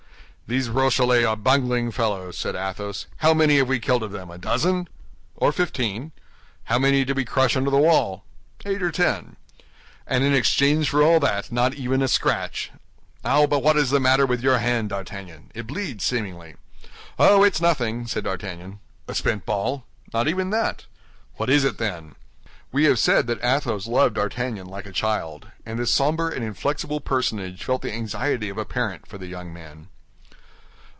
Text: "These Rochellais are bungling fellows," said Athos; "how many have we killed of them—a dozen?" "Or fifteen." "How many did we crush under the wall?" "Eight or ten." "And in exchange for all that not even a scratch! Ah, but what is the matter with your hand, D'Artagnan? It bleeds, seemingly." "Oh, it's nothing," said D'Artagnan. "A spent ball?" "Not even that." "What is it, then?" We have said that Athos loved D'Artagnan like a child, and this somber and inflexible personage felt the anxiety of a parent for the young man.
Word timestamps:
"These 0.53 0.67
Rochellais 0.67 1.23
are 1.23 1.37
bungling 1.37 1.91
fellows," 1.91 2.37
said 2.37 2.57
Athos; 2.57 3.05
"how 3.19 3.33
many 3.33 3.55
have 3.55 3.69
we 3.69 3.79
killed 3.79 4.03
of 4.03 4.11
them—a 4.11 4.37
dozen?" 4.37 4.89
"Or 5.37 5.53
fifteen." 5.53 6.11
"How 6.65 6.77
many 6.77 7.05
did 7.05 7.15
we 7.15 7.23
crush 7.23 7.55
under 7.55 7.69
the 7.69 7.77
wall?" 7.77 8.25
"Eight 8.65 8.83
or 8.83 8.91
ten." 8.91 9.37
"And 10.05 10.25
in 10.25 10.33
exchange 10.33 10.89
for 10.89 11.01
all 11.01 11.21
that 11.21 11.53
not 11.53 11.75
even 11.75 12.01
a 12.01 12.09
scratch! 12.09 12.69
Ah, 13.23 13.45
but 13.45 13.63
what 13.63 13.77
is 13.77 13.91
the 13.91 14.01
matter 14.01 14.25
with 14.25 14.43
your 14.43 14.57
hand, 14.57 14.89
D'Artagnan? 14.89 15.51
It 15.55 15.67
bleeds, 15.67 16.03
seemingly." 16.03 16.55
"Oh, 17.17 17.43
it's 17.45 17.61
nothing," 17.61 18.05
said 18.05 18.25
D'Artagnan. 18.25 18.79
"A 19.07 19.15
spent 19.15 19.45
ball?" 19.45 19.85
"Not 20.13 20.27
even 20.27 20.49
that." 20.49 20.85
"What 21.35 21.49
is 21.49 21.63
it, 21.63 21.77
then?" 21.77 22.15
We 22.73 22.83
have 22.85 22.99
said 22.99 23.25
that 23.27 23.41
Athos 23.41 23.87
loved 23.87 24.15
D'Artagnan 24.15 24.67
like 24.67 24.85
a 24.85 24.91
child, 24.91 25.47
and 25.65 25.79
this 25.79 25.93
somber 25.93 26.27
and 26.29 26.43
inflexible 26.43 26.99
personage 26.99 27.63
felt 27.63 27.81
the 27.83 27.93
anxiety 27.93 28.49
of 28.49 28.57
a 28.57 28.65
parent 28.65 29.07
for 29.07 29.17
the 29.17 29.27
young 29.27 29.53
man. 29.53 29.87